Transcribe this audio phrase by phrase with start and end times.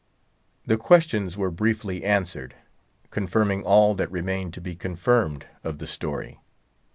[0.65, 2.55] The questions were briefly answered,
[3.11, 6.39] confirming all that remained to be confirmed of the story.